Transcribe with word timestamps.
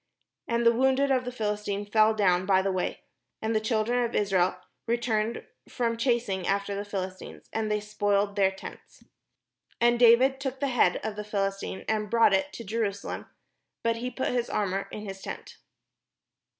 And 0.47 0.65
the 0.65 0.71
wounded 0.71 1.11
of 1.11 1.25
the 1.25 1.31
Philistines 1.31 1.89
fell 1.89 2.15
down 2.15 2.47
by 2.47 2.63
the 2.63 2.71
way. 2.71 3.01
And 3.39 3.55
the 3.55 3.59
children 3.59 4.03
of 4.03 4.15
Israel 4.15 4.55
returned 4.87 5.45
from 5.69 5.95
chasing 5.95 6.47
after 6.47 6.73
the 6.73 6.83
Philistines, 6.89 7.47
and 7.53 7.69
they 7.71 7.79
spoiled 7.79 8.35
their 8.35 8.49
tents. 8.49 9.03
And 9.79 9.99
David 9.99 10.39
SSI 10.39 10.39
PALESTINE 10.39 10.39
took 10.39 10.59
the 10.59 10.67
head 10.69 10.97
of 11.03 11.15
the 11.17 11.23
Philistine, 11.23 11.85
and 11.87 12.09
brought 12.09 12.33
it 12.33 12.51
to 12.53 12.63
Jeru 12.63 12.91
salem, 12.91 13.27
but 13.83 13.97
he 13.97 14.09
put 14.09 14.29
his 14.29 14.49
armour 14.49 14.87
in 14.91 15.05
his 15.05 15.21
tent. 15.21 15.57